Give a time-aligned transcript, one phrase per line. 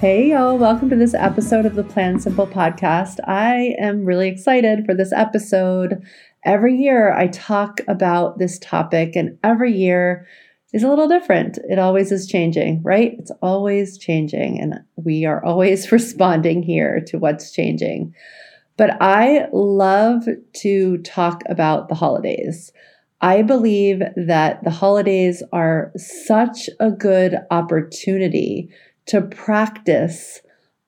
[0.00, 3.18] Hey, y'all, welcome to this episode of the Plan Simple podcast.
[3.28, 6.02] I am really excited for this episode.
[6.42, 10.26] Every year I talk about this topic, and every year
[10.72, 11.58] is a little different.
[11.68, 13.12] It always is changing, right?
[13.18, 18.14] It's always changing, and we are always responding here to what's changing.
[18.78, 20.26] But I love
[20.62, 22.72] to talk about the holidays.
[23.20, 28.70] I believe that the holidays are such a good opportunity
[29.10, 30.40] to practice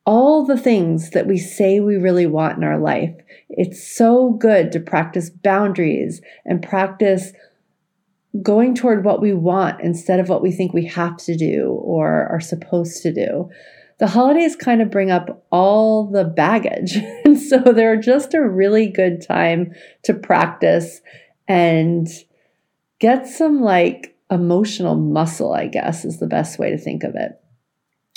[0.05, 3.14] all the things that we say we really want in our life.
[3.51, 7.33] It's so good to practice boundaries and practice
[8.41, 12.29] going toward what we want instead of what we think we have to do or
[12.29, 13.51] are supposed to do.
[13.98, 16.97] The holidays kind of bring up all the baggage.
[17.25, 19.73] and so they're just a really good time
[20.05, 21.01] to practice
[21.48, 22.07] and
[23.01, 27.42] get some like emotional muscle, I guess is the best way to think of it.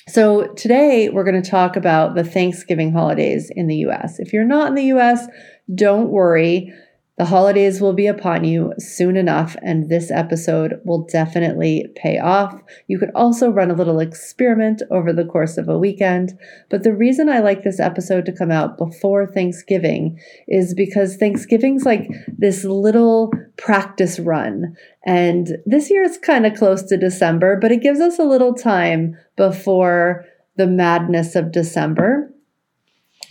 [0.08, 4.20] So, today we're going to talk about the Thanksgiving holidays in the US.
[4.20, 5.26] If you're not in the US,
[5.74, 6.72] don't worry.
[7.18, 12.62] The holidays will be upon you soon enough, and this episode will definitely pay off.
[12.88, 16.38] You could also run a little experiment over the course of a weekend.
[16.70, 21.86] But the reason I like this episode to come out before Thanksgiving is because Thanksgiving's
[21.86, 24.76] like this little practice run.
[25.06, 28.54] And this year it's kind of close to December, but it gives us a little
[28.54, 30.26] time before
[30.58, 32.34] the madness of December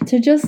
[0.06, 0.46] to just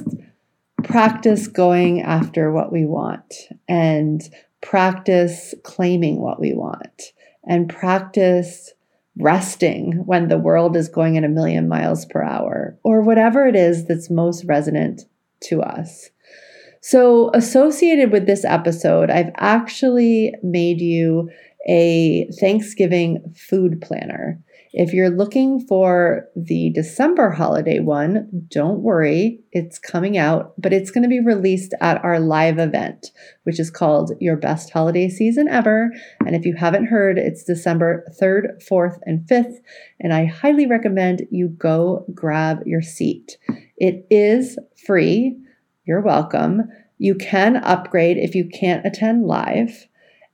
[0.82, 3.34] practice going after what we want
[3.68, 4.22] and
[4.60, 7.12] practice claiming what we want
[7.44, 8.72] and practice
[9.18, 13.56] resting when the world is going at a million miles per hour or whatever it
[13.56, 15.02] is that's most resonant
[15.40, 16.10] to us.
[16.82, 21.30] So, associated with this episode, I've actually made you
[21.68, 24.40] a Thanksgiving food planner.
[24.78, 30.90] If you're looking for the December holiday one, don't worry, it's coming out, but it's
[30.90, 33.10] going to be released at our live event,
[33.44, 35.92] which is called Your Best Holiday Season Ever.
[36.26, 39.54] And if you haven't heard, it's December 3rd, 4th, and 5th.
[39.98, 43.38] And I highly recommend you go grab your seat.
[43.78, 45.38] It is free.
[45.86, 46.64] You're welcome.
[46.98, 49.86] You can upgrade if you can't attend live.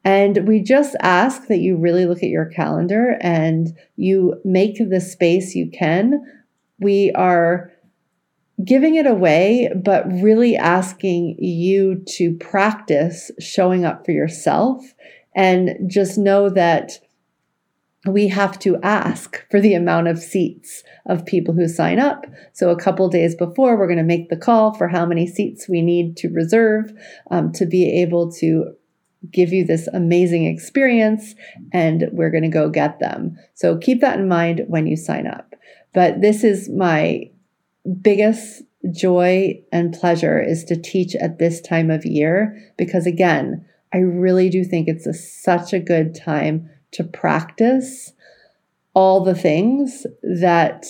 [0.05, 5.01] And we just ask that you really look at your calendar and you make the
[5.01, 6.21] space you can.
[6.81, 7.71] We are
[8.65, 14.83] giving it away, but really asking you to practice showing up for yourself
[15.35, 16.99] and just know that
[18.07, 22.27] we have to ask for the amount of seats of people who sign up.
[22.53, 25.69] So, a couple days before, we're going to make the call for how many seats
[25.69, 26.93] we need to reserve
[27.31, 28.75] um, to be able to
[29.31, 31.35] give you this amazing experience
[31.73, 33.39] and we're going to go get them.
[33.55, 35.55] So keep that in mind when you sign up.
[35.95, 37.31] But this is my
[38.01, 43.99] biggest joy and pleasure is to teach at this time of year because again, I
[43.99, 48.13] really do think it's a, such a good time to practice
[48.95, 50.87] all the things that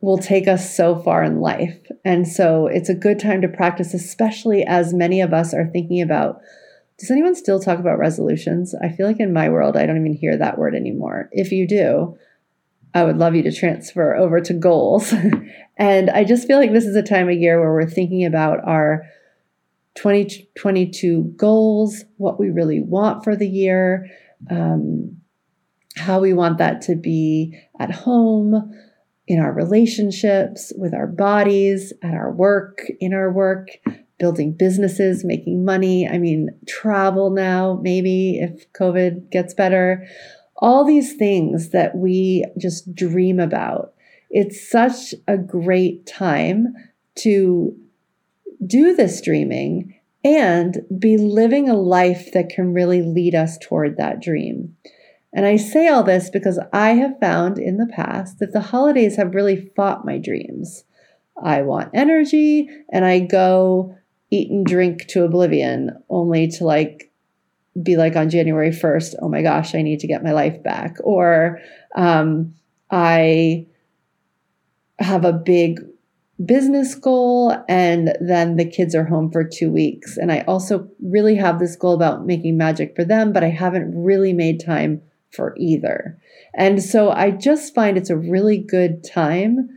[0.00, 1.90] will take us so far in life.
[2.04, 6.00] And so it's a good time to practice, especially as many of us are thinking
[6.00, 6.40] about
[6.98, 8.74] does anyone still talk about resolutions?
[8.82, 11.28] I feel like in my world, I don't even hear that word anymore.
[11.32, 12.16] If you do,
[12.94, 15.12] I would love you to transfer over to goals.
[15.76, 18.66] and I just feel like this is a time of year where we're thinking about
[18.66, 19.04] our
[19.96, 24.06] 2022 goals, what we really want for the year,
[24.50, 25.18] um,
[25.96, 28.72] how we want that to be at home,
[29.28, 33.68] in our relationships, with our bodies, at our work, in our work,
[34.18, 36.08] building businesses, making money.
[36.08, 40.06] I mean, travel now, maybe if COVID gets better.
[40.56, 43.92] All these things that we just dream about.
[44.30, 46.74] It's such a great time
[47.16, 47.76] to
[48.66, 54.20] do this dreaming and be living a life that can really lead us toward that
[54.20, 54.76] dream.
[55.32, 59.16] And I say all this because I have found in the past that the holidays
[59.16, 60.84] have really fought my dreams.
[61.40, 63.94] I want energy and I go
[64.30, 67.10] eat and drink to oblivion only to like
[67.82, 70.96] be like on January 1st, oh my gosh, I need to get my life back.
[71.04, 71.60] Or
[71.94, 72.54] um,
[72.90, 73.66] I
[74.98, 75.80] have a big
[76.44, 80.16] business goal and then the kids are home for two weeks.
[80.16, 83.92] And I also really have this goal about making magic for them, but I haven't
[83.94, 86.18] really made time for either.
[86.54, 89.68] And so I just find it's a really good time,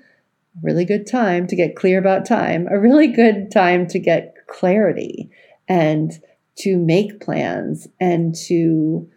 [0.62, 5.30] really good time to get clear about time, a really good time to get clarity
[5.68, 6.12] and
[6.58, 9.10] to make plans and to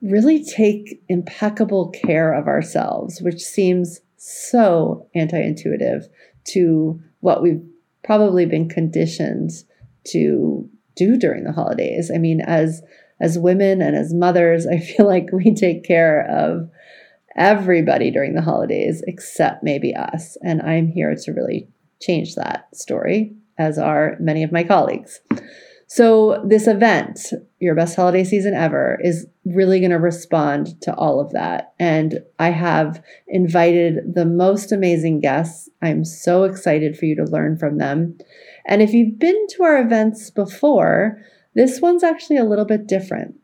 [0.00, 6.08] really take impeccable care of ourselves, which seems so anti intuitive
[6.44, 7.62] to what we've
[8.02, 9.50] probably been conditioned
[10.04, 12.10] to do during the holidays.
[12.12, 12.82] I mean, as
[13.20, 16.68] as women and as mothers, I feel like we take care of
[17.36, 20.36] everybody during the holidays except maybe us.
[20.42, 21.68] And I'm here to really
[22.00, 25.20] change that story, as are many of my colleagues.
[25.86, 31.20] So, this event, Your Best Holiday Season Ever, is really going to respond to all
[31.20, 31.74] of that.
[31.78, 35.68] And I have invited the most amazing guests.
[35.82, 38.16] I'm so excited for you to learn from them.
[38.66, 41.20] And if you've been to our events before,
[41.54, 43.34] this one's actually a little bit different.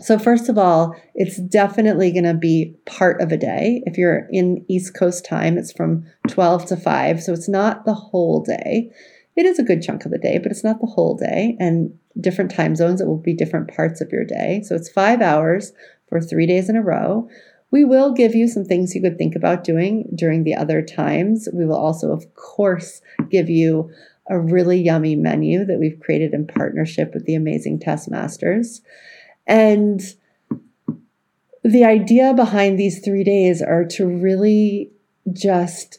[0.00, 3.82] So, first of all, it's definitely going to be part of a day.
[3.86, 7.22] If you're in East Coast time, it's from 12 to 5.
[7.24, 8.92] So, it's not the whole day
[9.36, 11.56] it is a good chunk of the day, but it's not the whole day.
[11.60, 14.62] And different time zones, it will be different parts of your day.
[14.64, 15.72] So it's five hours
[16.08, 17.28] for three days in a row.
[17.70, 21.48] We will give you some things you could think about doing during the other times.
[21.52, 23.90] We will also, of course, give you
[24.28, 28.80] a really yummy menu that we've created in partnership with the amazing Tess Masters.
[29.46, 30.00] And
[31.62, 34.90] the idea behind these three days are to really
[35.32, 35.98] just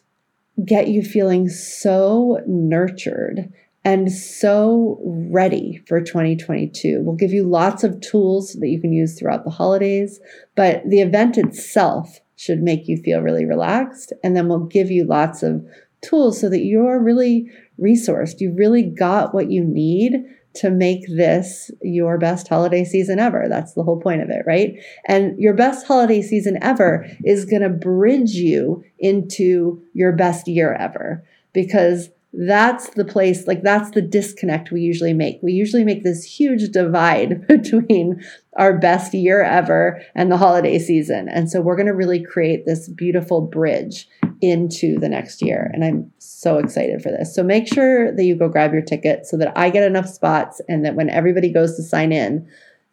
[0.65, 3.51] get you feeling so nurtured
[3.83, 7.01] and so ready for 2022.
[7.01, 10.19] We'll give you lots of tools that you can use throughout the holidays,
[10.55, 14.13] but the event itself should make you feel really relaxed.
[14.23, 15.65] And then we'll give you lots of
[16.01, 17.49] tools so that you're really
[17.79, 18.39] resourced.
[18.39, 20.23] You really got what you need
[20.57, 23.47] to make this your best holiday season ever.
[23.49, 24.75] That's the whole point of it, right?
[25.05, 30.73] And your best holiday season ever is going to bridge you into your best year
[30.73, 31.23] ever
[31.53, 35.39] because that's the place, like that's the disconnect we usually make.
[35.41, 38.21] We usually make this huge divide between
[38.57, 41.29] our best year ever and the holiday season.
[41.29, 44.07] And so we're going to really create this beautiful bridge
[44.41, 45.69] into the next year.
[45.73, 47.33] And I'm so excited for this.
[47.33, 50.61] So make sure that you go grab your ticket so that I get enough spots
[50.67, 52.47] and that when everybody goes to sign in,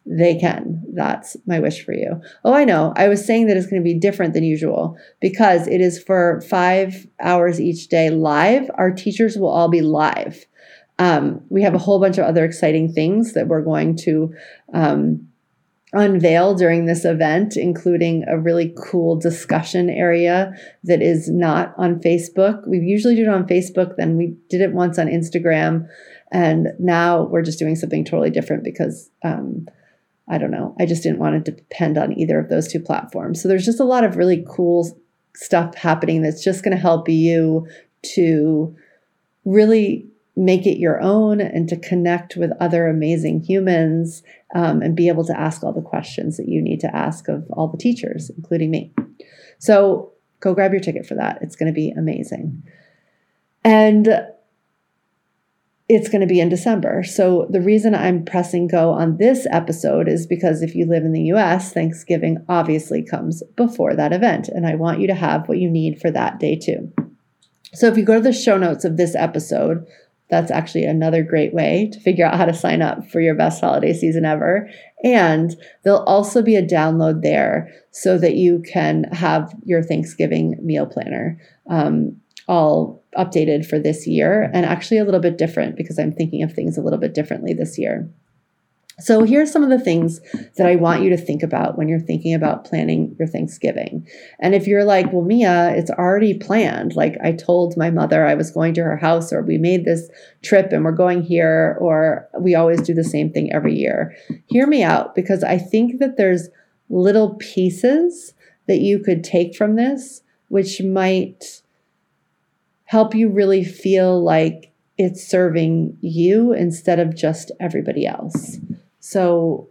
[0.05, 0.83] they can.
[0.93, 2.21] That's my wish for you.
[2.43, 2.93] Oh, I know.
[2.95, 6.41] I was saying that it's going to be different than usual because it is for
[6.41, 8.69] five hours each day live.
[8.75, 10.45] Our teachers will all be live.
[10.99, 14.33] Um, we have a whole bunch of other exciting things that we're going to
[14.73, 15.27] um,
[15.95, 20.53] unveil during this event, including a really cool discussion area
[20.83, 22.67] that is not on Facebook.
[22.67, 25.87] We usually do it on Facebook, then we did it once on Instagram,
[26.31, 29.67] and now we're just doing something totally different because um,
[30.27, 30.75] I don't know.
[30.79, 33.41] I just didn't want it to depend on either of those two platforms.
[33.41, 34.99] So there's just a lot of really cool
[35.35, 37.67] stuff happening that's just going to help you
[38.15, 38.75] to
[39.45, 44.21] really make it your own and to connect with other amazing humans
[44.53, 47.45] um, and be able to ask all the questions that you need to ask of
[47.51, 48.93] all the teachers, including me.
[49.59, 50.11] So
[50.41, 51.39] go grab your ticket for that.
[51.41, 52.63] It's going to be amazing.
[53.63, 54.09] And
[55.87, 57.03] it's going to be in December.
[57.03, 61.13] So the reason I'm pressing go on this episode is because if you live in
[61.13, 64.49] the US, Thanksgiving obviously comes before that event.
[64.49, 66.91] And I want you to have what you need for that day too.
[67.73, 69.85] So if you go to the show notes of this episode,
[70.29, 73.61] that's actually another great way to figure out how to sign up for your best
[73.61, 74.69] holiday season ever.
[75.03, 80.87] And there'll also be a download there so that you can have your Thanksgiving meal
[80.87, 81.39] planner.
[81.69, 82.17] Um,
[82.47, 86.53] all updated for this year and actually a little bit different because I'm thinking of
[86.53, 88.07] things a little bit differently this year.
[88.97, 90.21] So, here's some of the things
[90.57, 94.07] that I want you to think about when you're thinking about planning your Thanksgiving.
[94.39, 96.95] And if you're like, well, Mia, it's already planned.
[96.95, 100.09] Like I told my mother I was going to her house, or we made this
[100.43, 104.15] trip and we're going here, or we always do the same thing every year.
[104.47, 106.49] Hear me out because I think that there's
[106.89, 108.33] little pieces
[108.67, 111.61] that you could take from this, which might
[112.85, 118.57] help you really feel like it's serving you instead of just everybody else.
[119.05, 119.67] So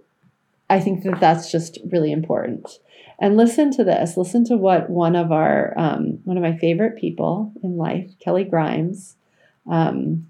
[0.71, 2.79] I think that that's just really important.
[3.19, 4.17] And listen to this.
[4.17, 8.45] Listen to what one of our um, one of my favorite people in life, Kelly
[8.45, 9.17] Grimes,
[9.69, 10.29] um,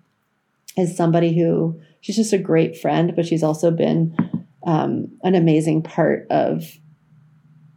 [0.78, 4.16] is somebody who she's just a great friend, but she's also been
[4.66, 6.64] um, an amazing part of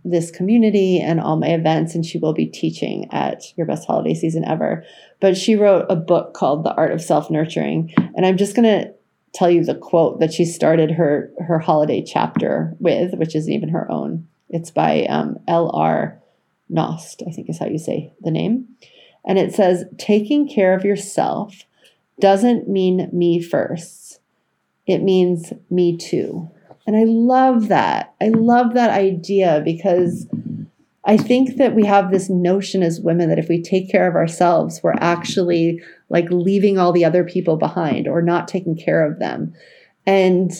[0.06, 4.14] this community and all my events, and she will be teaching at Your Best Holiday
[4.14, 4.86] Season Ever.
[5.20, 7.94] But she wrote a book called The Art of Self Nurturing.
[8.16, 8.94] And I'm just to
[9.38, 13.70] tell you the quote that she started her, her holiday chapter with, which isn't even
[13.70, 14.28] her own.
[14.50, 16.20] It's by um, L.R.
[16.72, 18.68] Knost, I think is how you say the name.
[19.26, 21.64] And it says, Taking care of yourself
[22.20, 24.20] doesn't mean me first,
[24.86, 26.50] it means me too.
[26.88, 28.16] And I love that.
[28.22, 30.26] I love that idea because
[31.04, 34.16] I think that we have this notion as women that if we take care of
[34.16, 39.20] ourselves, we're actually like leaving all the other people behind or not taking care of
[39.20, 39.54] them.
[40.06, 40.52] And,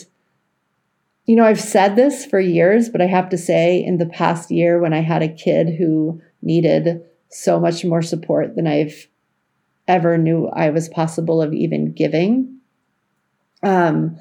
[1.24, 4.50] you know, I've said this for years, but I have to say, in the past
[4.50, 9.08] year, when I had a kid who needed so much more support than I've
[9.86, 12.58] ever knew I was possible of even giving,
[13.62, 14.18] um,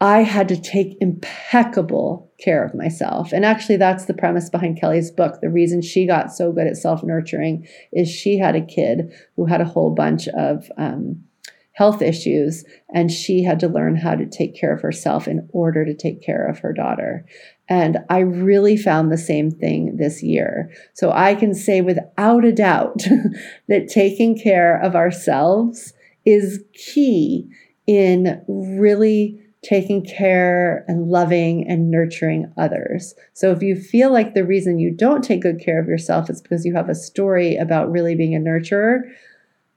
[0.00, 3.32] I had to take impeccable care of myself.
[3.32, 5.40] And actually, that's the premise behind Kelly's book.
[5.40, 9.46] The reason she got so good at self nurturing is she had a kid who
[9.46, 11.24] had a whole bunch of um,
[11.72, 15.84] health issues, and she had to learn how to take care of herself in order
[15.84, 17.26] to take care of her daughter.
[17.68, 20.70] And I really found the same thing this year.
[20.92, 23.02] So I can say without a doubt
[23.68, 25.92] that taking care of ourselves
[26.24, 27.48] is key
[27.86, 33.14] in really taking care and loving and nurturing others.
[33.32, 36.42] So if you feel like the reason you don't take good care of yourself is
[36.42, 39.00] because you have a story about really being a nurturer,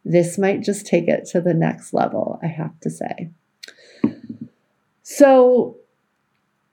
[0.03, 3.31] this might just take it to the next level, I have to say.
[5.03, 5.77] So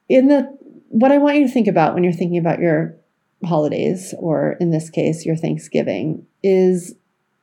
[0.09, 2.97] in the what I want you to think about when you're thinking about your
[3.45, 6.95] holidays or in this case your Thanksgiving is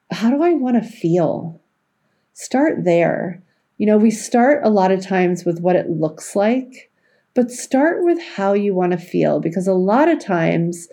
[0.10, 1.62] how do I want to feel?
[2.34, 3.42] Start there
[3.82, 6.92] you know, we start a lot of times with what it looks like,
[7.34, 10.88] but start with how you want to feel because a lot of times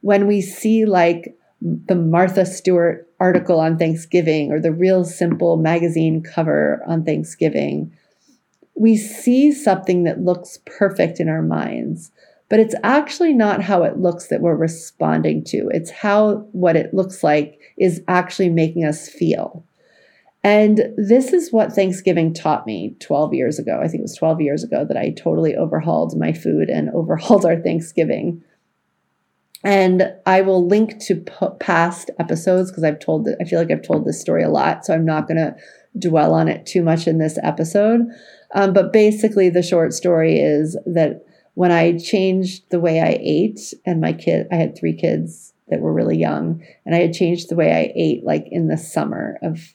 [0.00, 6.20] when we see like the Martha Stewart article on Thanksgiving or the Real Simple magazine
[6.20, 7.96] cover on Thanksgiving,
[8.74, 12.10] we see something that looks perfect in our minds,
[12.48, 15.68] but it's actually not how it looks that we're responding to.
[15.72, 19.64] It's how what it looks like is actually making us feel.
[20.44, 23.80] And this is what Thanksgiving taught me 12 years ago.
[23.80, 27.44] I think it was 12 years ago that I totally overhauled my food and overhauled
[27.44, 28.42] our Thanksgiving.
[29.64, 33.86] And I will link to p- past episodes because I've told, I feel like I've
[33.86, 34.84] told this story a lot.
[34.84, 35.54] So I'm not going to
[35.96, 38.00] dwell on it too much in this episode.
[38.54, 43.74] Um, but basically, the short story is that when I changed the way I ate,
[43.86, 47.48] and my kid, I had three kids that were really young, and I had changed
[47.48, 49.74] the way I ate like in the summer of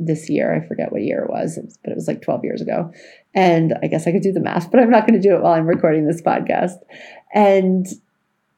[0.00, 0.54] this year.
[0.54, 2.92] I forget what year it was, but it was like 12 years ago.
[3.34, 5.42] And I guess I could do the math, but I'm not going to do it
[5.42, 6.78] while I'm recording this podcast.
[7.32, 7.86] And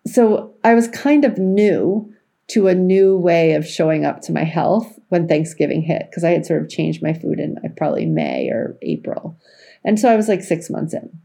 [0.06, 2.12] so I was kind of new
[2.48, 6.30] to a new way of showing up to my health when Thanksgiving hit, because I
[6.30, 9.38] had sort of changed my food in probably May or April.
[9.84, 11.20] And so I was like six months in.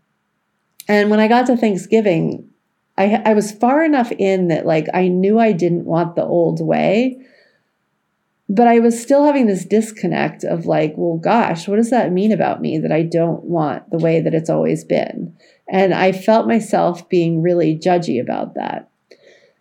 [0.87, 2.49] And when I got to Thanksgiving,
[2.97, 6.65] I, I was far enough in that like I knew I didn't want the old
[6.65, 7.19] way
[8.49, 12.31] but I was still having this disconnect of like, well, gosh, what does that mean
[12.31, 15.35] about me that I don't want the way that it's always been?
[15.69, 18.89] And I felt myself being really judgy about that.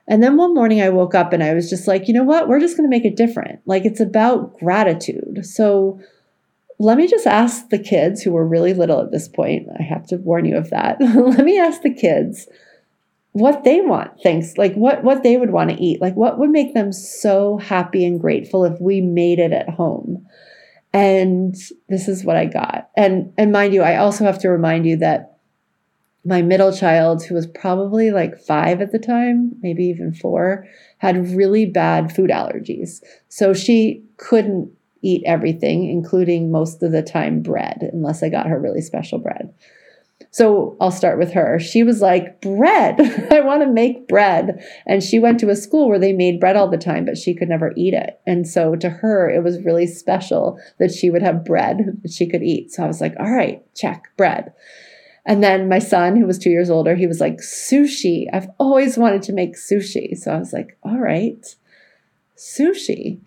[0.09, 2.49] And then one morning I woke up and I was just like, you know what?
[2.49, 3.61] We're just going to make it different.
[3.67, 5.45] Like it's about gratitude.
[5.45, 6.01] So
[6.79, 9.67] let me just ask the kids who were really little at this point.
[9.81, 10.99] I have to warn you of that.
[11.01, 12.47] let me ask the kids
[13.37, 16.49] what they want things like what what they would want to eat like what would
[16.49, 20.27] make them so happy and grateful if we made it at home?
[20.95, 21.55] And
[21.91, 22.89] this is what i got.
[22.97, 25.37] And and mind you i also have to remind you that
[26.25, 30.67] my middle child who was probably like 5 at the time maybe even 4
[30.97, 33.03] had really bad food allergies.
[33.29, 34.71] So she couldn't
[35.03, 39.53] eat everything including most of the time bread unless i got her really special bread
[40.37, 41.59] so I'll start with her.
[41.59, 43.01] She was like, Bread,
[43.33, 44.63] I want to make bread.
[44.87, 47.35] And she went to a school where they made bread all the time, but she
[47.35, 48.21] could never eat it.
[48.27, 52.29] And so to her, it was really special that she would have bread that she
[52.29, 52.71] could eat.
[52.71, 54.53] So I was like, All right, check bread.
[55.25, 58.27] And then my son, who was two years older, he was like, Sushi.
[58.31, 60.19] I've always wanted to make sushi.
[60.19, 61.47] So I was like, All right,
[62.37, 63.21] sushi.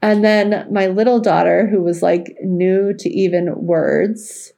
[0.00, 4.53] And then my little daughter, who was like new to even words,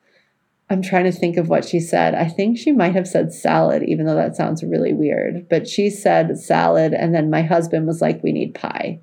[0.69, 2.15] I'm trying to think of what she said.
[2.15, 5.49] I think she might have said salad, even though that sounds really weird.
[5.49, 9.01] But she said salad, and then my husband was like, we need pie.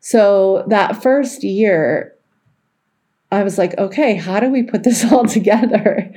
[0.00, 2.14] So that first year,
[3.30, 6.12] I was like, okay, how do we put this all together?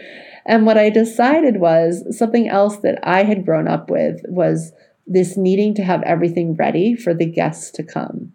[0.45, 4.71] And what I decided was something else that I had grown up with was
[5.05, 8.33] this needing to have everything ready for the guests to come.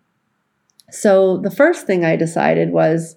[0.90, 3.16] So the first thing I decided was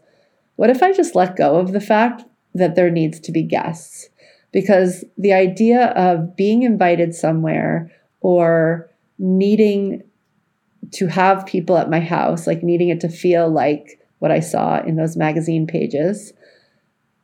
[0.56, 2.24] what if I just let go of the fact
[2.56, 4.10] that there needs to be guests?
[4.52, 10.02] Because the idea of being invited somewhere or needing
[10.92, 14.82] to have people at my house, like needing it to feel like what I saw
[14.82, 16.34] in those magazine pages,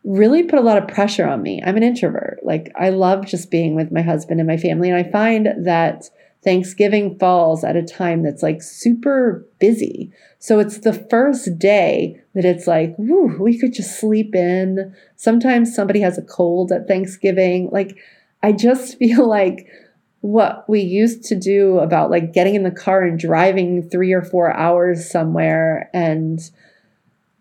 [0.04, 1.62] really put a lot of pressure on me.
[1.66, 2.40] I'm an introvert.
[2.44, 4.90] Like, I love just being with my husband and my family.
[4.90, 6.10] And I find that
[6.44, 10.12] Thanksgiving falls at a time that's like super busy.
[10.40, 14.96] So it's the first day that it's like, we could just sleep in.
[15.16, 17.70] Sometimes somebody has a cold at Thanksgiving.
[17.72, 17.96] Like,
[18.42, 19.68] I just feel like
[20.22, 24.22] what we used to do about like getting in the car and driving three or
[24.22, 26.40] four hours somewhere and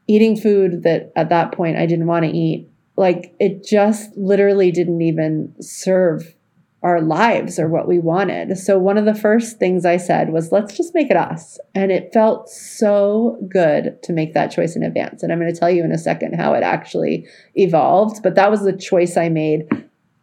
[0.06, 2.68] eating food that at that point I didn't want to eat.
[2.96, 6.34] Like it just literally didn't even serve
[6.82, 8.56] our lives or what we wanted.
[8.56, 11.58] So one of the first things I said was, let's just make it us.
[11.74, 15.22] And it felt so good to make that choice in advance.
[15.22, 18.22] And I'm going to tell you in a second how it actually evolved.
[18.22, 19.68] But that was the choice I made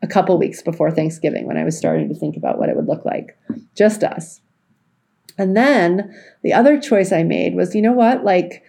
[0.02, 2.88] a couple weeks before Thanksgiving when I was starting to think about what it would
[2.88, 3.38] look like.
[3.76, 4.42] Just us.
[5.38, 8.24] And then the other choice I made was, you know what?
[8.24, 8.64] Like,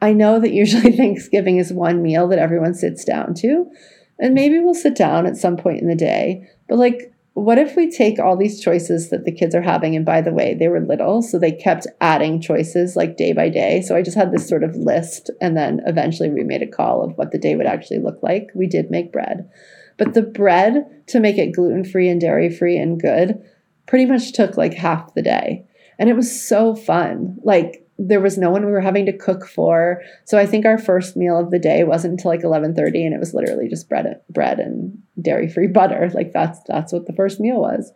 [0.00, 3.70] I know that usually Thanksgiving is one meal that everyone sits down to.
[4.18, 6.48] And maybe we'll sit down at some point in the day.
[6.68, 9.96] But like, what if we take all these choices that the kids are having?
[9.96, 13.48] And by the way, they were little, so they kept adding choices like day by
[13.48, 13.82] day.
[13.82, 15.30] So I just had this sort of list.
[15.40, 18.50] And then eventually we made a call of what the day would actually look like.
[18.54, 19.50] We did make bread.
[19.96, 23.42] But the bread to make it gluten free and dairy free and good
[23.86, 25.66] pretty much took like half the day.
[25.98, 27.38] And it was so fun.
[27.42, 30.02] Like, there was no one we were having to cook for.
[30.24, 33.20] So I think our first meal of the day wasn't until like 11:30 and it
[33.20, 36.10] was literally just bread bread and dairy-free butter.
[36.12, 37.92] Like that's that's what the first meal was.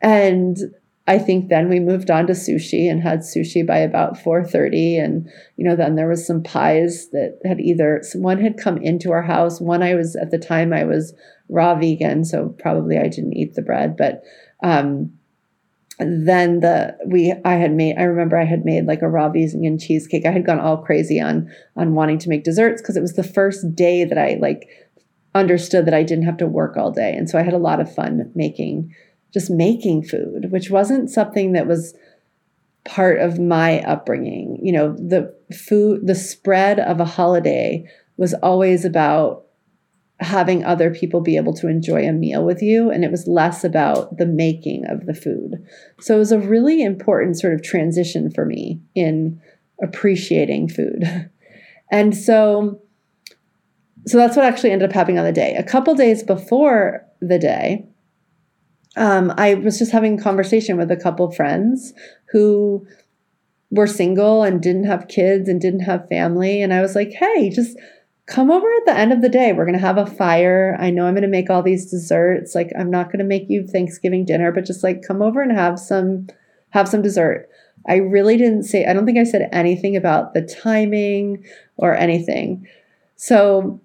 [0.00, 0.56] And
[1.06, 5.30] I think then we moved on to sushi and had sushi by about 4:30 and
[5.56, 9.22] you know then there was some pies that had either one had come into our
[9.22, 11.14] house one I was at the time I was
[11.48, 14.22] raw vegan so probably I didn't eat the bread but
[14.62, 15.17] um,
[15.98, 19.78] then the we I had made I remember I had made like a raw vegan
[19.78, 20.26] cheesecake.
[20.26, 23.24] I had gone all crazy on on wanting to make desserts because it was the
[23.24, 24.68] first day that I like
[25.34, 27.12] understood that I didn't have to work all day.
[27.14, 28.94] And so I had a lot of fun making
[29.34, 31.94] just making food, which wasn't something that was
[32.84, 34.58] part of my upbringing.
[34.62, 37.84] You know, the food the spread of a holiday
[38.16, 39.47] was always about
[40.20, 43.62] having other people be able to enjoy a meal with you and it was less
[43.62, 45.64] about the making of the food.
[46.00, 49.40] So it was a really important sort of transition for me in
[49.82, 51.04] appreciating food.
[51.90, 52.82] And so
[54.06, 55.54] so that's what actually ended up happening on the day.
[55.54, 57.88] A couple days before the day
[58.96, 61.92] um, i was just having a conversation with a couple friends
[62.30, 62.86] who
[63.70, 67.50] were single and didn't have kids and didn't have family and i was like hey
[67.50, 67.76] just
[68.28, 69.52] come over at the end of the day.
[69.52, 70.76] We're going to have a fire.
[70.78, 72.54] I know I'm going to make all these desserts.
[72.54, 75.50] Like I'm not going to make you Thanksgiving dinner, but just like come over and
[75.50, 76.28] have some
[76.70, 77.48] have some dessert.
[77.88, 81.44] I really didn't say I don't think I said anything about the timing
[81.78, 82.66] or anything.
[83.16, 83.80] So,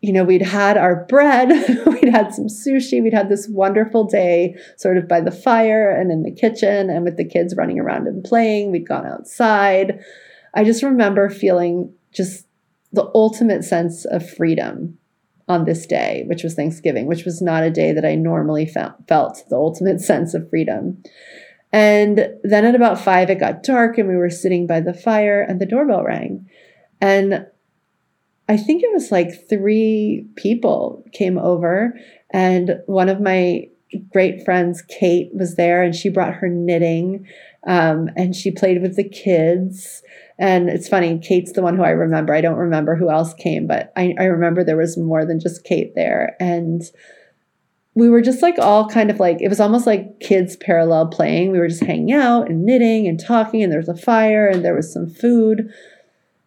[0.00, 1.48] you know, we'd had our bread,
[1.86, 6.12] we'd had some sushi, we'd had this wonderful day sort of by the fire and
[6.12, 8.70] in the kitchen and with the kids running around and playing.
[8.70, 9.98] We'd gone outside.
[10.54, 12.46] I just remember feeling just
[12.92, 14.98] the ultimate sense of freedom
[15.48, 18.94] on this day, which was Thanksgiving, which was not a day that I normally felt,
[19.08, 21.02] felt the ultimate sense of freedom.
[21.72, 25.40] And then at about five, it got dark and we were sitting by the fire
[25.40, 26.48] and the doorbell rang.
[27.00, 27.46] And
[28.48, 31.94] I think it was like three people came over,
[32.30, 33.68] and one of my
[34.12, 37.26] great friends, Kate, was there and she brought her knitting
[37.66, 40.02] um, and she played with the kids.
[40.40, 42.32] And it's funny, Kate's the one who I remember.
[42.32, 45.64] I don't remember who else came, but I, I remember there was more than just
[45.64, 46.34] Kate there.
[46.40, 46.82] And
[47.94, 51.52] we were just like all kind of like, it was almost like kids parallel playing.
[51.52, 54.64] We were just hanging out and knitting and talking, and there was a fire and
[54.64, 55.70] there was some food.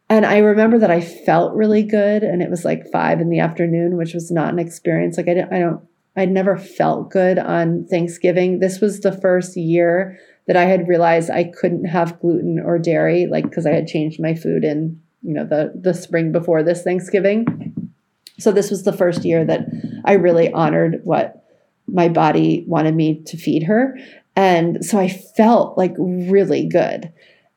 [0.09, 2.23] And I remember that I felt really good.
[2.23, 5.17] And it was like five in the afternoon, which was not an experience.
[5.17, 5.81] Like, I, didn't, I don't,
[6.15, 8.57] I'd never felt good on Thanksgiving.
[8.57, 13.27] This was the first year that I had realized I couldn't have gluten or dairy,
[13.27, 16.83] like because I had changed my food in you know the the spring before this
[16.83, 17.91] Thanksgiving.
[18.39, 19.67] So this was the first year that
[20.05, 21.45] I really honored what
[21.87, 23.97] my body wanted me to feed her,
[24.35, 27.13] and so I felt like really good,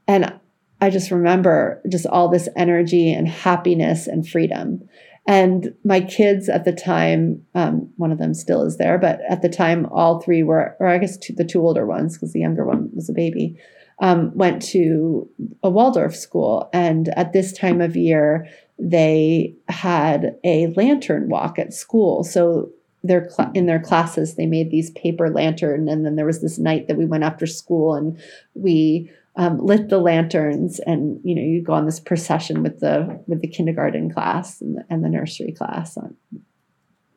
[0.07, 0.39] and
[0.81, 4.89] I just remember just all this energy and happiness and freedom.
[5.27, 9.43] And my kids at the time, um, one of them still is there, but at
[9.43, 12.41] the time, all three were, or I guess two, the two older ones, because the
[12.41, 13.59] younger one was a baby,
[14.01, 15.29] um, went to
[15.65, 16.71] a Waldorf school.
[16.73, 22.23] And at this time of year, they had a lantern walk at school.
[22.23, 22.71] So
[23.03, 26.59] their cl- in their classes, they made these paper lantern, and then there was this
[26.59, 28.19] night that we went after school and
[28.55, 33.23] we um, lit the lanterns and you know you go on this procession with the
[33.27, 36.17] with the kindergarten class and the, and the nursery class on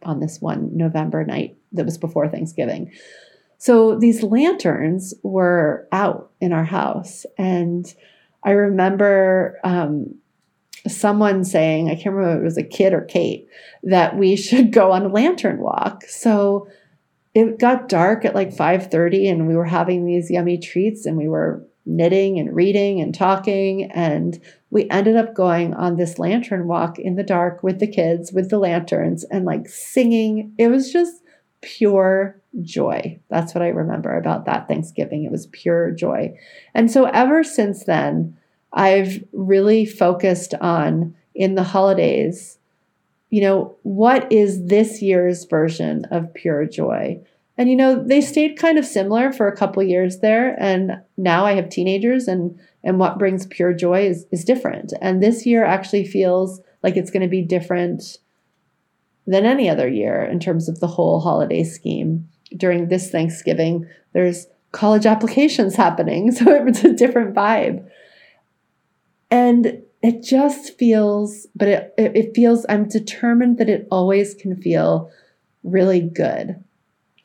[0.04, 2.92] on this one November night that was before Thanksgiving.
[3.58, 7.94] So these lanterns were out in our house, and
[8.44, 10.16] I remember um,
[10.88, 13.48] someone saying, I can't remember if it was a kid or Kate,
[13.84, 16.04] that we should go on a lantern walk.
[16.08, 16.68] So
[17.34, 21.28] it got dark at like 5:30 and we were having these yummy treats and we
[21.28, 23.91] were knitting and reading and talking.
[23.91, 28.32] And we ended up going on this lantern walk in the dark with the kids,
[28.32, 30.54] with the lanterns, and like singing.
[30.58, 31.23] It was just
[31.62, 33.19] pure joy.
[33.30, 35.23] That's what I remember about that Thanksgiving.
[35.23, 36.38] It was pure joy.
[36.73, 38.38] And so ever since then,
[38.71, 42.60] I've really focused on in the holidays,
[43.30, 47.21] you know, what is this year's version of pure joy?
[47.60, 50.56] And you know, they stayed kind of similar for a couple years there.
[50.63, 54.93] And now I have teenagers and and what brings pure joy is, is different.
[55.02, 58.19] And this year actually feels like it's going to be different
[59.28, 62.30] than any other year in terms of the whole holiday scheme.
[62.56, 66.32] During this Thanksgiving, there's college applications happening.
[66.36, 67.86] So it's a different vibe.
[69.30, 75.12] And it just feels, but it, it feels, I'm determined that it always can feel
[75.63, 76.63] really good.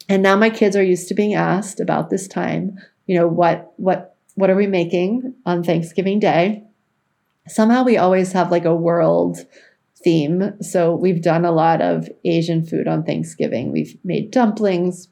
[0.09, 3.73] And now my kids are used to being asked about this time, you know, what
[3.77, 6.65] what what are we making on Thanksgiving Day?
[7.47, 9.39] Somehow we always have like a world
[10.03, 10.53] theme.
[10.61, 13.73] So we've done a lot of Asian food on Thanksgiving.
[13.73, 15.09] We've made dumplings,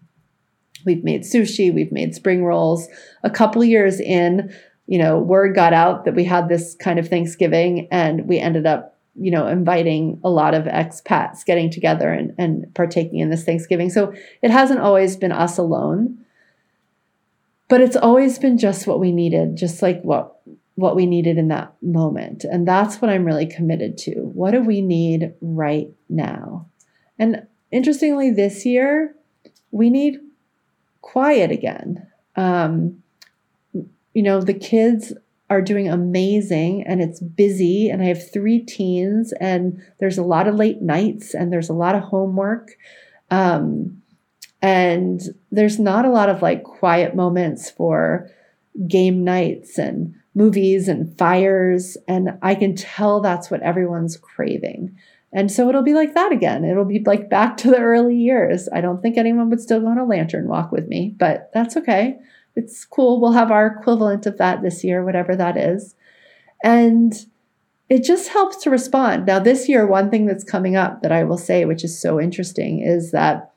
[0.84, 2.88] we've made sushi, we've made spring rolls.
[3.22, 4.54] A couple years in,
[4.86, 8.66] you know, word got out that we had this kind of Thanksgiving and we ended
[8.66, 13.44] up you know, inviting a lot of expats getting together and, and partaking in this
[13.44, 13.90] Thanksgiving.
[13.90, 16.24] So it hasn't always been us alone,
[17.68, 20.38] but it's always been just what we needed, just like what
[20.74, 22.44] what we needed in that moment.
[22.44, 24.12] And that's what I'm really committed to.
[24.12, 26.66] What do we need right now?
[27.18, 29.14] And interestingly, this year,
[29.70, 30.18] we need
[31.02, 32.06] quiet again.
[32.36, 33.02] Um,
[34.14, 35.12] you know, the kids
[35.52, 40.48] are doing amazing and it's busy and I have three teens and there's a lot
[40.48, 42.70] of late nights and there's a lot of homework.
[43.30, 44.02] Um,
[44.62, 48.30] and there's not a lot of like quiet moments for
[48.88, 51.98] game nights and movies and fires.
[52.08, 54.96] And I can tell that's what everyone's craving.
[55.34, 56.64] And so it'll be like that again.
[56.64, 58.70] It'll be like back to the early years.
[58.72, 61.76] I don't think anyone would still go on a lantern walk with me, but that's
[61.76, 62.18] okay
[62.54, 63.20] it's cool.
[63.20, 65.94] We'll have our equivalent of that this year, whatever that is.
[66.62, 67.14] And
[67.88, 69.26] it just helps to respond.
[69.26, 72.20] Now, this year, one thing that's coming up that I will say, which is so
[72.20, 73.52] interesting, is that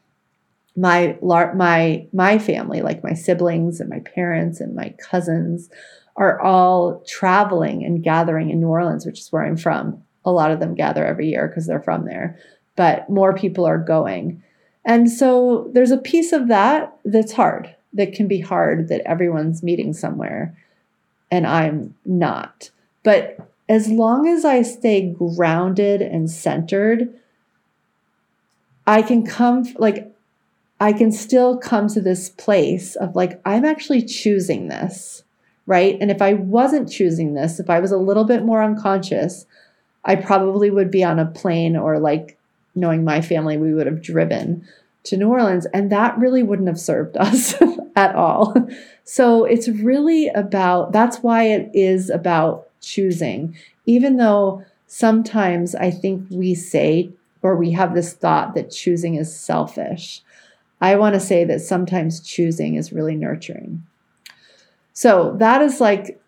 [0.76, 5.70] my my my family, like my siblings and my parents and my cousins,
[6.18, 10.04] are all traveling and gathering in New Orleans, which is where I'm from.
[10.26, 12.40] A lot of them gather every year because they're from there,
[12.76, 14.42] but more people are going.
[14.86, 19.64] And so there's a piece of that that's hard that can be hard that everyone's
[19.64, 20.56] meeting somewhere
[21.32, 22.70] and I'm not.
[23.04, 27.14] But as long as I stay grounded and centered,
[28.86, 30.12] I can come, like,
[30.80, 35.24] I can still come to this place of like, I'm actually choosing this,
[35.66, 35.98] right?
[36.00, 39.46] And if I wasn't choosing this, if I was a little bit more unconscious,
[40.04, 42.38] I probably would be on a plane or like
[42.76, 44.68] knowing my family, we would have driven
[45.04, 47.56] to New Orleans, and that really wouldn't have served us
[47.96, 48.56] at all.
[49.08, 53.56] So it's really about that's why it is about choosing,
[53.86, 57.12] even though sometimes I think we say
[57.44, 60.24] or we have this thought that choosing is selfish.
[60.82, 63.86] I want to say that sometimes choosing is really nurturing.
[64.94, 66.20] So that is like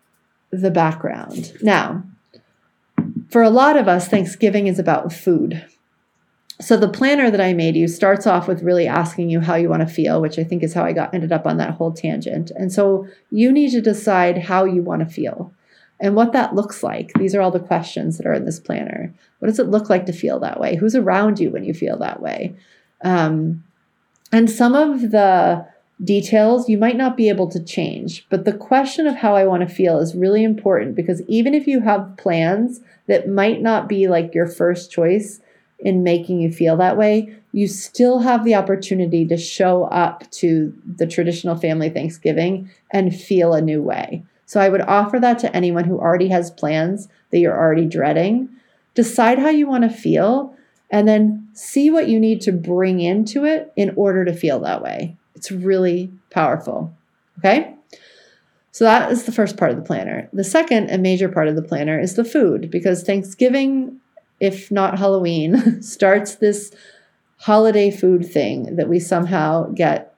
[0.52, 1.54] the background.
[1.60, 2.04] Now,
[3.28, 5.66] for a lot of us, Thanksgiving is about food
[6.60, 9.68] so the planner that I made you starts off with really asking you how you
[9.68, 11.92] want to feel, which I think is how I got ended up on that whole
[11.92, 12.50] tangent.
[12.56, 15.52] And so you need to decide how you want to feel
[16.00, 17.12] and what that looks like.
[17.14, 19.14] These are all the questions that are in this planner.
[19.38, 20.74] What does it look like to feel that way?
[20.76, 22.56] Who's around you when you feel that way?
[23.02, 23.62] Um,
[24.32, 25.66] and some of the
[26.02, 29.68] details you might not be able to change, but the question of how I want
[29.68, 34.06] to feel is really important because even if you have plans that might not be
[34.08, 35.40] like your first choice,
[35.78, 40.74] in making you feel that way, you still have the opportunity to show up to
[40.96, 44.24] the traditional family Thanksgiving and feel a new way.
[44.46, 48.48] So I would offer that to anyone who already has plans that you're already dreading.
[48.94, 50.54] Decide how you want to feel
[50.90, 54.82] and then see what you need to bring into it in order to feel that
[54.82, 55.16] way.
[55.34, 56.92] It's really powerful.
[57.38, 57.74] Okay?
[58.72, 60.28] So that is the first part of the planner.
[60.32, 64.00] The second and major part of the planner is the food because Thanksgiving,
[64.40, 66.72] if not Halloween, starts this
[67.38, 70.14] holiday food thing that we somehow get,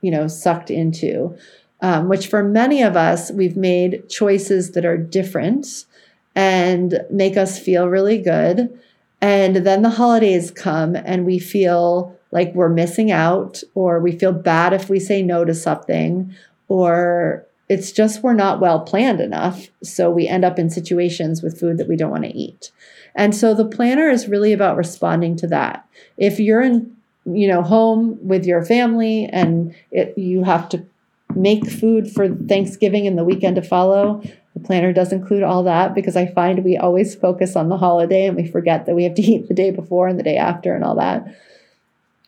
[0.00, 1.36] you know, sucked into.
[1.82, 5.86] Um, which for many of us, we've made choices that are different
[6.34, 8.78] and make us feel really good.
[9.22, 14.32] And then the holidays come and we feel like we're missing out, or we feel
[14.32, 16.32] bad if we say no to something,
[16.68, 19.68] or it's just we're not well planned enough.
[19.80, 22.72] So we end up in situations with food that we don't want to eat.
[23.14, 25.86] And so the planner is really about responding to that.
[26.18, 30.84] If you're in, you know, home with your family and it, you have to
[31.36, 34.20] make food for Thanksgiving and the weekend to follow,
[34.54, 38.26] the planner does include all that because I find we always focus on the holiday
[38.26, 40.74] and we forget that we have to eat the day before and the day after
[40.74, 41.24] and all that.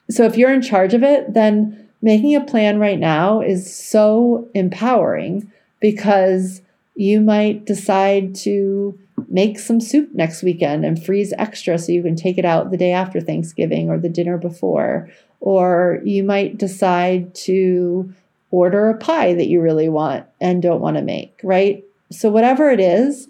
[0.08, 4.48] So if you're in charge of it, then making a plan right now is so
[4.54, 6.60] empowering because
[6.94, 12.16] you might decide to make some soup next weekend and freeze extra so you can
[12.16, 15.08] take it out the day after Thanksgiving or the dinner before.
[15.40, 18.12] Or you might decide to
[18.50, 21.84] order a pie that you really want and don't want to make, right?
[22.10, 23.28] So, whatever it is,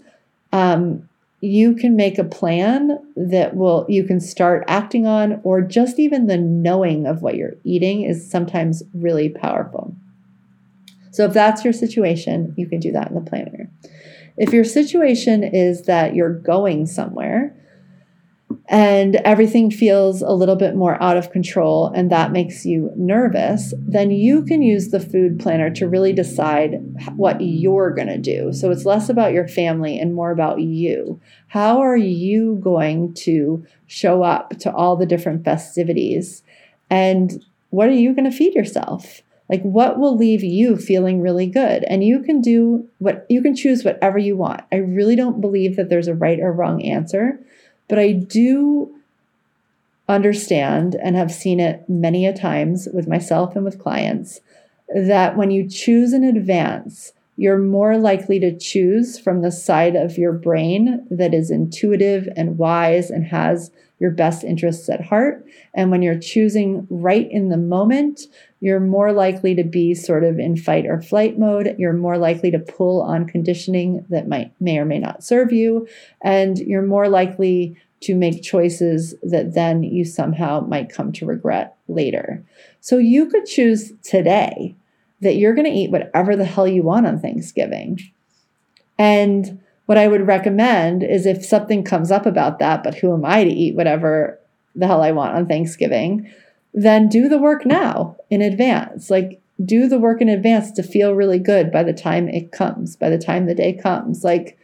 [0.53, 1.09] um,
[1.45, 6.29] you can make a plan that will you can start acting on or just even
[6.29, 9.93] the knowing of what you're eating is sometimes really powerful.
[11.11, 13.69] So if that's your situation you can do that in the planner.
[14.37, 17.57] If your situation is that you're going somewhere
[18.69, 23.75] and everything feels a little bit more out of control and that makes you nervous,
[23.79, 26.79] then you can use the food planner to really decide
[27.17, 28.53] what you're going to do.
[28.53, 31.21] So it's less about your family and more about you.
[31.49, 36.43] How are you going to show up to all the different festivities?
[36.91, 39.23] And what are you going to feed yourself?
[39.49, 41.85] Like what will leave you feeling really good?
[41.85, 44.63] And you can do what you can choose whatever you want.
[44.73, 47.39] I really don't believe that there's a right or wrong answer.
[47.89, 48.95] But I do
[50.09, 54.41] understand and have seen it many a times with myself and with clients
[54.95, 60.19] that when you choose in advance, you're more likely to choose from the side of
[60.19, 63.71] your brain that is intuitive and wise and has
[64.03, 65.47] your best interests at heart.
[65.75, 68.23] And when you're choosing right in the moment,
[68.59, 71.77] you're more likely to be sort of in fight or flight mode.
[71.79, 75.87] You're more likely to pull on conditioning that might may or may not serve you.
[76.21, 81.77] And you're more likely to make choices that then you somehow might come to regret
[81.87, 82.45] later.
[82.81, 84.75] So you could choose today
[85.21, 88.01] that you're going to eat whatever the hell you want on Thanksgiving.
[88.99, 93.25] And what I would recommend is if something comes up about that, but who am
[93.25, 94.39] I to eat whatever
[94.75, 96.31] the hell I want on Thanksgiving,
[96.73, 99.11] then do the work now in advance.
[99.11, 102.97] Like, do the work in advance to feel really good by the time it comes,
[102.97, 104.25] by the time the day comes.
[104.25, 104.59] Like,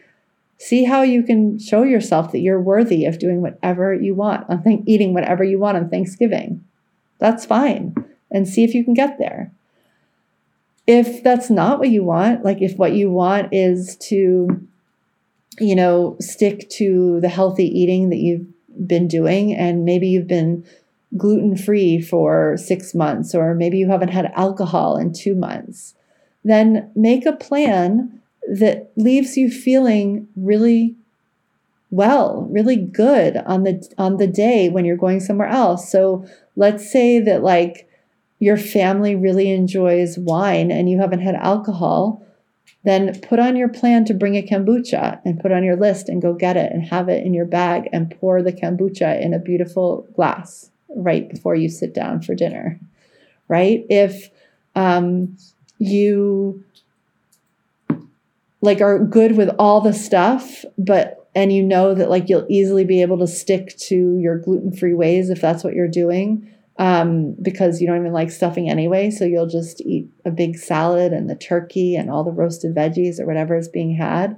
[0.56, 4.62] see how you can show yourself that you're worthy of doing whatever you want on
[4.62, 6.64] th- eating whatever you want on Thanksgiving.
[7.18, 7.94] That's fine.
[8.30, 9.52] And see if you can get there
[10.88, 14.66] if that's not what you want, like if what you want is to,
[15.60, 18.46] you know, stick to the healthy eating that you've
[18.86, 20.64] been doing, and maybe you've been
[21.16, 25.94] gluten free for six months, or maybe you haven't had alcohol in two months,
[26.44, 30.96] then make a plan that leaves you feeling really
[31.90, 35.90] well, really good on the on the day when you're going somewhere else.
[35.90, 37.88] So let's say that like
[38.38, 42.22] your family really enjoys wine and you haven't had alcohol,
[42.84, 46.22] then put on your plan to bring a kombucha and put on your list and
[46.22, 49.38] go get it and have it in your bag and pour the kombucha in a
[49.38, 52.78] beautiful glass right before you sit down for dinner.
[53.48, 53.84] Right?
[53.88, 54.30] If
[54.74, 55.36] um,
[55.78, 56.64] you
[58.60, 62.84] like are good with all the stuff, but and you know that like you'll easily
[62.84, 67.80] be able to stick to your gluten-free ways if that's what you're doing um, because
[67.80, 69.10] you don't even like stuffing anyway.
[69.10, 73.18] So you'll just eat a big salad and the turkey and all the roasted veggies
[73.18, 74.36] or whatever is being had.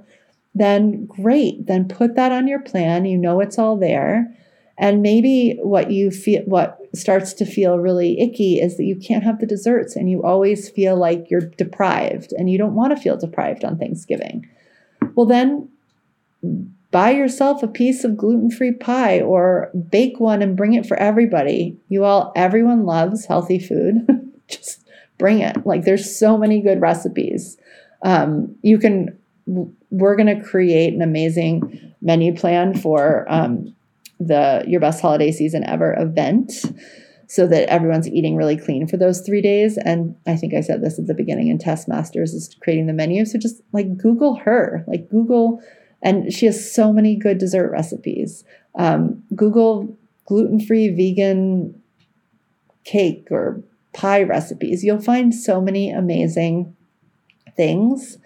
[0.55, 1.67] Then great.
[1.67, 3.05] Then put that on your plan.
[3.05, 4.35] You know it's all there.
[4.77, 9.23] And maybe what you feel, what starts to feel really icky is that you can't
[9.23, 13.01] have the desserts and you always feel like you're deprived and you don't want to
[13.01, 14.49] feel deprived on Thanksgiving.
[15.13, 15.69] Well, then
[16.89, 21.77] buy yourself a piece of gluten-free pie or bake one and bring it for everybody.
[21.87, 24.07] You all everyone loves healthy food.
[24.47, 24.80] Just
[25.21, 25.65] bring it.
[25.65, 27.57] Like there's so many good recipes.
[28.03, 33.73] Um, you can we're going to create an amazing menu plan for um,
[34.19, 36.51] the your best holiday season ever event
[37.27, 39.77] so that everyone's eating really clean for those three days.
[39.77, 42.93] And I think I said this at the beginning, and Tess Masters is creating the
[42.93, 43.23] menu.
[43.25, 45.61] So just like Google her, like Google,
[46.01, 48.43] and she has so many good dessert recipes.
[48.77, 51.81] Um, Google gluten free vegan
[52.83, 54.83] cake or pie recipes.
[54.83, 56.75] You'll find so many amazing
[57.55, 58.17] things.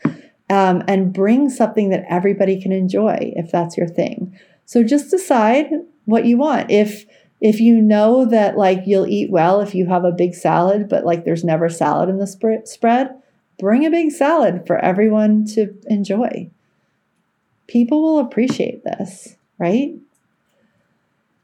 [0.48, 4.38] Um, and bring something that everybody can enjoy if that's your thing.
[4.66, 5.72] So just decide
[6.06, 6.70] what you want.
[6.70, 7.06] If
[7.42, 11.06] if you know that like you'll eat well if you have a big salad, but
[11.06, 13.10] like there's never salad in the sp- spread,
[13.60, 16.50] bring a big salad for everyone to enjoy.
[17.68, 19.96] People will appreciate this, right?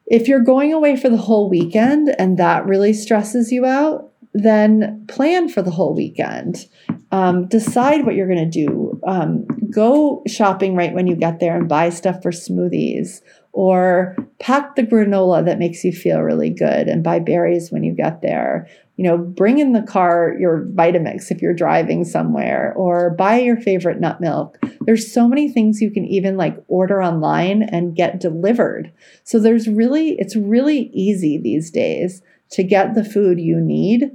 [0.05, 5.05] If you're going away for the whole weekend and that really stresses you out, then
[5.07, 6.67] plan for the whole weekend.
[7.11, 8.99] Um, decide what you're going to do.
[9.05, 13.21] Um, go shopping right when you get there and buy stuff for smoothies
[13.53, 17.93] or pack the granola that makes you feel really good and buy berries when you
[17.93, 18.67] get there.
[18.95, 23.57] You know, bring in the car your Vitamix if you're driving somewhere or buy your
[23.57, 24.57] favorite nut milk.
[24.81, 28.91] There's so many things you can even like order online and get delivered.
[29.23, 34.11] So there's really it's really easy these days to get the food you need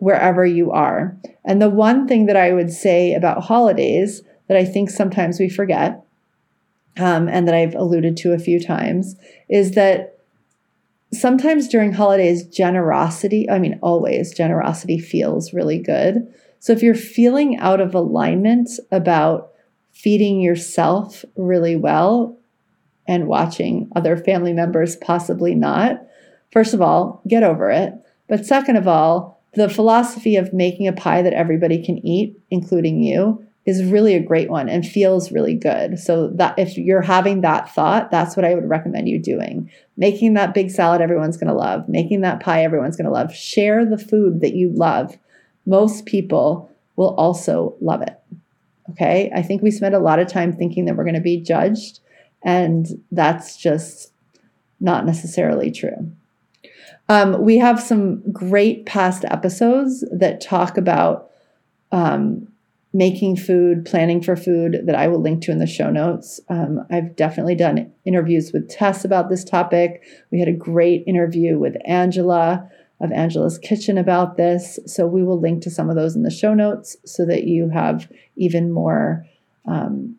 [0.00, 1.16] wherever you are.
[1.44, 5.48] And the one thing that I would say about holidays that I think sometimes we
[5.48, 6.04] forget
[6.98, 9.14] um, and that I've alluded to a few times
[9.48, 10.18] is that
[11.12, 16.26] sometimes during holidays, generosity, I mean, always, generosity feels really good.
[16.58, 19.52] So if you're feeling out of alignment about
[19.92, 22.38] feeding yourself really well
[23.06, 26.02] and watching other family members possibly not,
[26.52, 27.92] first of all, get over it.
[28.28, 33.02] But second of all, the philosophy of making a pie that everybody can eat, including
[33.02, 35.98] you, is really a great one and feels really good.
[35.98, 39.70] So that if you're having that thought, that's what I would recommend you doing.
[39.96, 43.34] Making that big salad everyone's going to love, making that pie everyone's going to love.
[43.34, 45.16] Share the food that you love.
[45.66, 48.18] Most people will also love it.
[48.90, 49.30] Okay?
[49.34, 52.00] I think we spend a lot of time thinking that we're going to be judged
[52.42, 54.12] and that's just
[54.80, 56.10] not necessarily true.
[57.10, 61.28] Um, we have some great past episodes that talk about
[61.90, 62.46] um,
[62.92, 66.38] making food, planning for food that I will link to in the show notes.
[66.48, 70.04] Um, I've definitely done interviews with Tess about this topic.
[70.30, 72.70] We had a great interview with Angela
[73.00, 74.78] of Angela's Kitchen about this.
[74.86, 77.70] So we will link to some of those in the show notes so that you
[77.70, 79.26] have even more
[79.66, 80.14] um,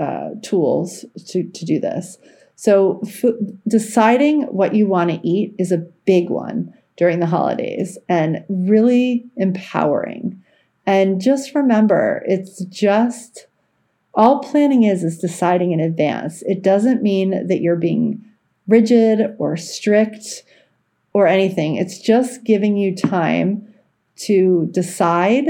[0.00, 2.18] uh, tools to, to do this.
[2.60, 3.24] So f-
[3.66, 9.24] deciding what you want to eat is a big one during the holidays and really
[9.38, 10.44] empowering.
[10.84, 13.46] And just remember, it's just
[14.12, 16.42] all planning is is deciding in advance.
[16.42, 18.22] It doesn't mean that you're being
[18.68, 20.42] rigid or strict
[21.14, 21.76] or anything.
[21.76, 23.72] It's just giving you time
[24.26, 25.46] to decide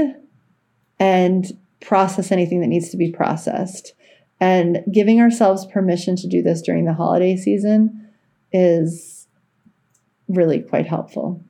[0.97, 1.45] and
[1.81, 3.95] process anything that needs to be processed.
[4.41, 8.09] And giving ourselves permission to do this during the holiday season
[8.51, 9.27] is
[10.27, 11.43] really quite helpful.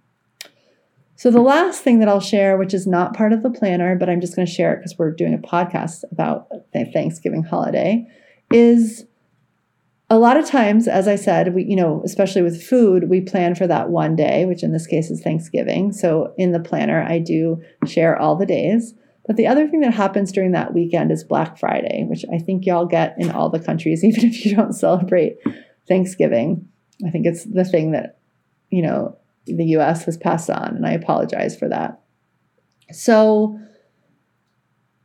[1.15, 4.09] So, the last thing that I'll share, which is not part of the planner, but
[4.09, 8.07] I'm just going to share it because we're doing a podcast about the Thanksgiving holiday,
[8.51, 9.05] is
[10.09, 13.55] a lot of times, as I said, we, you know, especially with food, we plan
[13.55, 15.93] for that one day, which in this case is Thanksgiving.
[15.93, 18.95] So, in the planner, I do share all the days.
[19.27, 22.65] But the other thing that happens during that weekend is Black Friday, which I think
[22.65, 25.37] y'all get in all the countries, even if you don't celebrate
[25.87, 26.67] Thanksgiving.
[27.05, 28.19] I think it's the thing that,
[28.69, 32.01] you know, the US has passed on, and I apologize for that.
[32.91, 33.59] So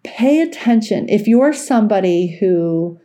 [0.04, 1.08] pay attention.
[1.08, 3.00] If you're somebody who,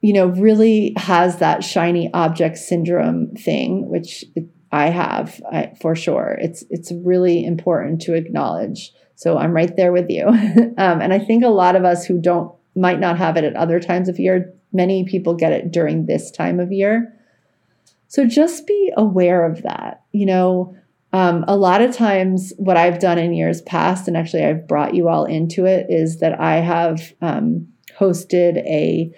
[0.00, 4.24] you know, really has that shiny object syndrome thing, which
[4.70, 8.92] I have I, for sure, it's it's really important to acknowledge.
[9.16, 10.26] So I'm right there with you.
[10.78, 13.56] um, and I think a lot of us who don't might not have it at
[13.56, 17.12] other times of year, many people get it during this time of year.
[18.08, 20.02] So just be aware of that.
[20.12, 20.76] You know,
[21.12, 24.94] um, a lot of times, what I've done in years past, and actually I've brought
[24.94, 29.12] you all into it, is that I have um, hosted a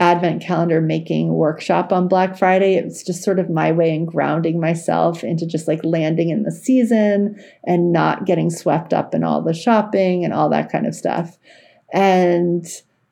[0.00, 2.74] advent calendar making workshop on Black Friday.
[2.74, 6.50] It's just sort of my way in grounding myself into just like landing in the
[6.50, 10.94] season and not getting swept up in all the shopping and all that kind of
[10.94, 11.38] stuff.
[11.92, 12.66] And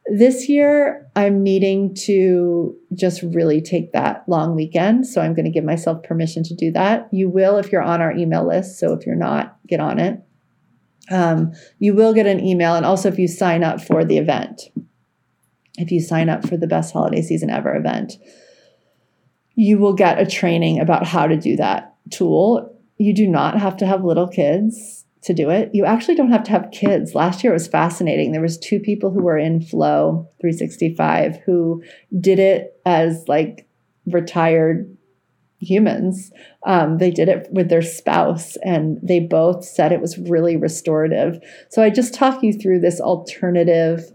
[0.07, 5.07] This year, I'm needing to just really take that long weekend.
[5.07, 7.09] So I'm going to give myself permission to do that.
[7.12, 8.80] You will if you're on our email list.
[8.80, 10.20] So if you're not, get on it.
[11.11, 12.74] Um, you will get an email.
[12.74, 14.62] And also, if you sign up for the event,
[15.79, 18.14] if you sign up for the best holiday season ever event,
[19.55, 22.77] you will get a training about how to do that tool.
[22.99, 25.70] You do not have to have little kids to do it.
[25.73, 27.14] You actually don't have to have kids.
[27.14, 28.33] Last year it was fascinating.
[28.33, 31.83] There was two people who were in Flow 365 who
[32.18, 33.66] did it as like
[34.07, 34.97] retired
[35.62, 36.33] humans.
[36.66, 41.39] Um, they did it with their spouse, and they both said it was really restorative.
[41.70, 44.11] So I just talk you through this alternative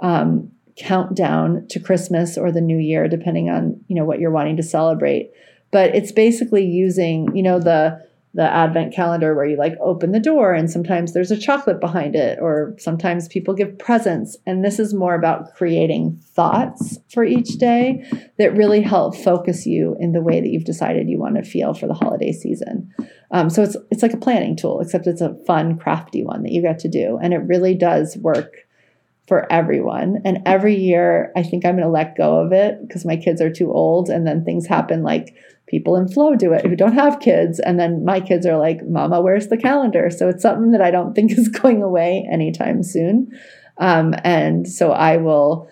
[0.00, 4.56] um, countdown to Christmas or the New Year, depending on you know what you're wanting
[4.56, 5.30] to celebrate.
[5.70, 8.06] But it's basically using you know the
[8.36, 12.14] the advent calendar where you like open the door and sometimes there's a chocolate behind
[12.14, 14.36] it or sometimes people give presents.
[14.44, 18.04] And this is more about creating thoughts for each day
[18.38, 21.72] that really help focus you in the way that you've decided you want to feel
[21.72, 22.92] for the holiday season.
[23.30, 26.52] Um, so it's it's like a planning tool except it's a fun crafty one that
[26.52, 27.18] you get to do.
[27.22, 28.65] And it really does work
[29.26, 30.22] for everyone.
[30.24, 33.40] And every year, I think I'm going to let go of it because my kids
[33.40, 34.08] are too old.
[34.08, 35.34] And then things happen like
[35.66, 37.58] people in flow do it who don't have kids.
[37.58, 40.10] And then my kids are like, Mama, where's the calendar?
[40.10, 43.30] So it's something that I don't think is going away anytime soon.
[43.78, 45.68] Um, and so I will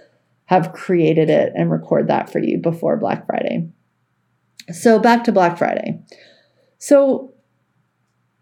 [0.46, 3.70] have created it and record that for you before Black Friday.
[4.72, 6.00] So back to Black Friday.
[6.78, 7.32] So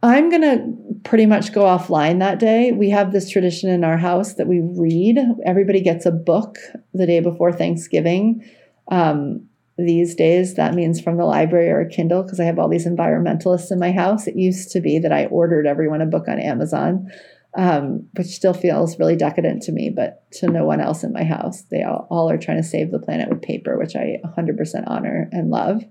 [0.02, 2.72] I'm going to pretty much go offline that day.
[2.72, 5.18] We have this tradition in our house that we read.
[5.44, 6.56] Everybody gets a book
[6.92, 8.44] the day before Thanksgiving.
[8.90, 9.48] Um,
[9.78, 12.86] these days, that means from the library or a Kindle because I have all these
[12.86, 14.26] environmentalists in my house.
[14.26, 17.10] It used to be that I ordered everyone a book on Amazon,
[17.56, 21.24] um, which still feels really decadent to me, but to no one else in my
[21.24, 21.62] house.
[21.70, 25.28] They all, all are trying to save the planet with paper, which I 100% honor
[25.32, 25.82] and love,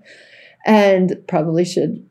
[0.64, 2.08] and probably should,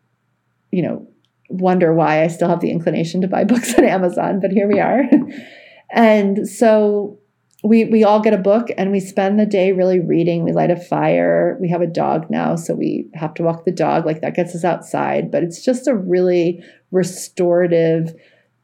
[0.72, 1.08] you know,
[1.52, 4.80] wonder why I still have the inclination to buy books on Amazon, but here we
[4.80, 5.04] are.
[5.92, 7.20] and so
[7.64, 10.44] we we all get a book and we spend the day really reading.
[10.44, 11.58] We light a fire.
[11.62, 14.06] We have a dog now, so we have to walk the dog.
[14.06, 18.16] Like that gets us outside, but it's just a really restorative,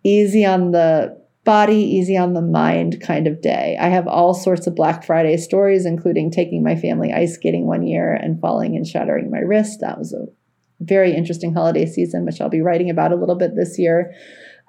[0.04, 3.78] easy on the body, easy on the mind kind of day.
[3.80, 7.84] I have all sorts of Black Friday stories, including taking my family ice skating one
[7.84, 9.80] year and falling and shattering my wrist.
[9.80, 10.26] That was a
[10.80, 14.14] very interesting holiday season, which I'll be writing about a little bit this year.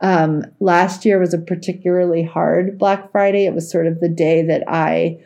[0.00, 3.46] Um, last year was a particularly hard Black Friday.
[3.46, 5.18] It was sort of the day that I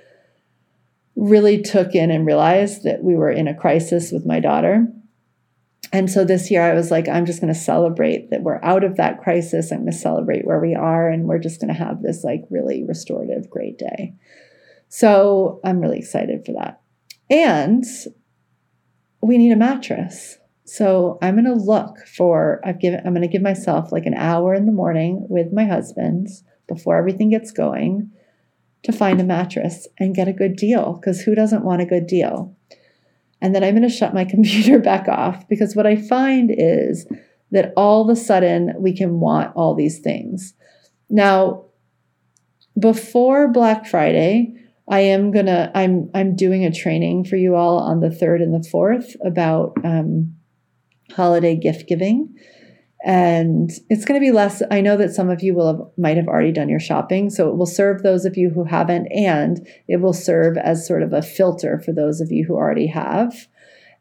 [1.14, 4.86] really took in and realized that we were in a crisis with my daughter.
[5.92, 8.82] And so this year I was like, I'm just going to celebrate that we're out
[8.82, 9.70] of that crisis.
[9.70, 12.44] I'm going to celebrate where we are, and we're just going to have this like
[12.48, 14.14] really restorative, great day.
[14.88, 16.80] So I'm really excited for that.
[17.28, 17.84] And
[19.20, 20.38] we need a mattress.
[20.64, 24.14] So I'm going to look for, I've given, I'm going to give myself like an
[24.14, 26.28] hour in the morning with my husband
[26.68, 28.10] before everything gets going
[28.84, 32.06] to find a mattress and get a good deal because who doesn't want a good
[32.06, 32.56] deal?
[33.40, 37.06] And then I'm going to shut my computer back off because what I find is
[37.50, 40.54] that all of a sudden we can want all these things.
[41.10, 41.66] Now,
[42.78, 44.54] before Black Friday,
[44.88, 48.52] I am gonna I'm I'm doing a training for you all on the third and
[48.52, 50.34] the fourth about um,
[51.14, 52.34] holiday gift giving.
[53.04, 54.62] And it's going to be less.
[54.70, 57.48] I know that some of you will have, might have already done your shopping, so
[57.48, 61.12] it will serve those of you who haven't, and it will serve as sort of
[61.12, 63.48] a filter for those of you who already have.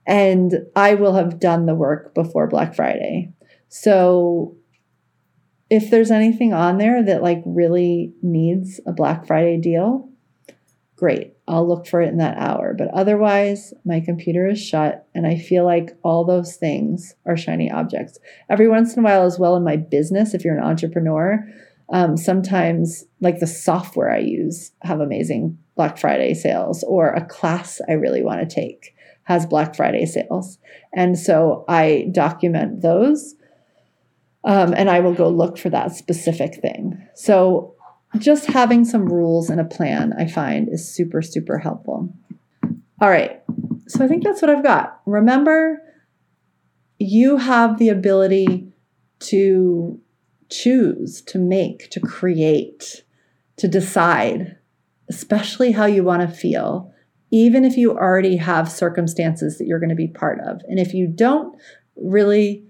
[0.05, 3.33] And I will have done the work before Black Friday.
[3.69, 4.55] So
[5.71, 10.09] if there's anything on there that like really needs a Black Friday deal,
[10.95, 11.30] great.
[11.47, 12.73] I'll look for it in that hour.
[12.77, 17.69] But otherwise, my computer is shut and I feel like all those things are shiny
[17.69, 18.19] objects.
[18.49, 21.45] Every once in a while, as well, in my business, if you're an entrepreneur,
[21.91, 27.81] um, sometimes like the software I use have amazing Black Friday sales, or a class
[27.89, 30.57] I really want to take has Black Friday sales.
[30.93, 33.35] And so I document those.
[34.43, 37.07] Um, and I will go look for that specific thing.
[37.13, 37.75] So
[38.17, 42.13] just having some rules and a plan, I find, is super, super helpful.
[42.99, 43.41] All right.
[43.87, 45.01] So I think that's what I've got.
[45.05, 45.81] Remember,
[46.99, 48.71] you have the ability
[49.19, 49.99] to
[50.49, 53.03] choose, to make, to create,
[53.57, 54.57] to decide,
[55.09, 56.93] especially how you want to feel,
[57.31, 60.61] even if you already have circumstances that you're going to be part of.
[60.67, 61.55] And if you don't,
[61.95, 62.65] really,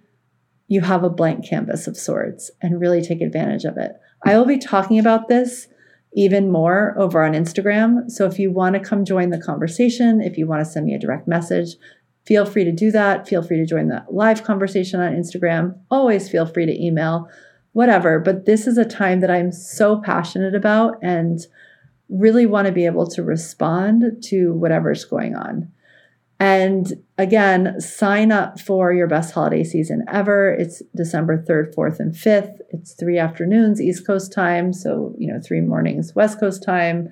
[0.67, 3.93] you have a blank canvas of sorts and really take advantage of it.
[4.23, 5.67] I will be talking about this
[6.13, 8.09] even more over on Instagram.
[8.09, 10.93] So if you want to come join the conversation, if you want to send me
[10.93, 11.75] a direct message,
[12.25, 13.27] feel free to do that.
[13.27, 15.77] Feel free to join the live conversation on Instagram.
[15.89, 17.29] Always feel free to email,
[17.71, 18.19] whatever.
[18.19, 21.39] But this is a time that I'm so passionate about and
[22.09, 25.71] really want to be able to respond to whatever's going on.
[26.41, 30.51] And again, sign up for your best holiday season ever.
[30.51, 32.57] It's December 3rd, 4th, and 5th.
[32.71, 34.73] It's three afternoons, East Coast time.
[34.73, 37.09] So, you know, three mornings, West Coast time,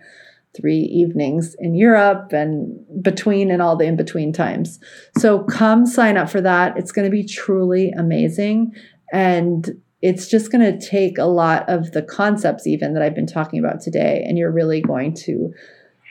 [0.57, 4.79] three evenings in Europe, and between and all the in between times.
[5.19, 6.75] So, come sign up for that.
[6.75, 8.73] It's going to be truly amazing.
[9.13, 13.27] And it's just going to take a lot of the concepts, even that I've been
[13.27, 15.53] talking about today, and you're really going to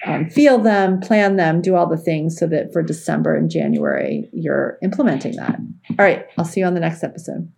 [0.06, 4.28] um, feel them, plan them, do all the things so that for December and January,
[4.32, 5.58] you're implementing that.
[5.90, 7.50] All right, I'll see you on the next episode.